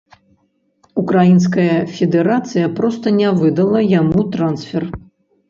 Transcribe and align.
Украінская 1.01 1.75
федэрацыя 1.99 2.71
проста 2.81 3.15
не 3.19 3.29
выдала 3.43 3.85
яму 4.01 4.27
трансфер. 4.39 4.83